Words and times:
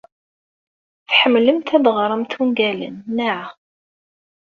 Tḥemmlemt 1.07 1.73
ad 1.75 1.83
teɣremt 1.85 2.33
ungalen, 2.41 2.95
naɣ? 3.15 3.45